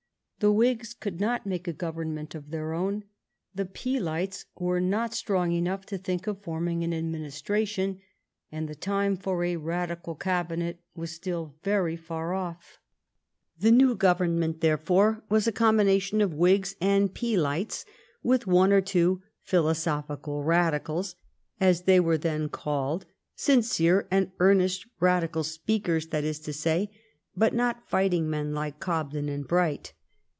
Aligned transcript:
The 0.41 0.51
Whigs 0.51 0.95
could 0.95 1.19
not 1.21 1.45
make 1.45 1.67
a 1.67 1.71
government 1.71 2.33
of 2.33 2.49
their 2.49 2.73
own. 2.73 3.03
The 3.53 3.67
Peelites 3.67 4.45
were 4.57 4.81
not 4.81 5.13
strong 5.13 5.51
enough 5.51 5.85
to 5.85 5.99
think 5.99 6.25
of 6.25 6.41
form 6.41 6.67
ing 6.67 6.83
an 6.83 6.95
administration; 6.95 7.99
and 8.51 8.67
the 8.67 8.73
time 8.73 9.17
for 9.17 9.43
a 9.43 9.55
Radical 9.57 10.15
Cabinet 10.15 10.79
was 10.95 11.11
still 11.11 11.53
very 11.61 11.95
far 11.95 12.33
off. 12.33 12.79
The 13.59 13.69
new 13.69 13.93
Govern 13.93 14.39
ment, 14.39 14.61
therefore, 14.61 15.23
was 15.29 15.45
a 15.45 15.51
combination 15.51 16.21
of 16.21 16.33
Whigs 16.33 16.75
and 16.81 17.03
A 17.05 17.07
COALITION 17.09 17.35
GOVERNMENT 17.37 17.87
175 18.23 18.23
Peelites, 18.23 18.23
with 18.23 18.51
one 18.51 18.73
or 18.73 18.81
two 18.81 19.21
"philosophical 19.43 20.41
Radicals," 20.41 21.13
as 21.59 21.83
they 21.83 21.99
were 21.99 22.17
then 22.17 22.49
called, 22.49 23.05
sincere 23.35 24.07
and 24.09 24.31
earnest 24.39 24.87
Radi 24.99 25.31
cal 25.31 25.43
speakers, 25.43 26.07
that 26.07 26.23
is 26.23 26.39
to 26.39 26.51
say, 26.51 26.89
but 27.37 27.53
not 27.53 27.87
fighting 27.87 28.27
men 28.27 28.55
like 28.55 28.79
Cobden 28.79 29.29
and 29.29 29.47
Bright. 29.47 29.93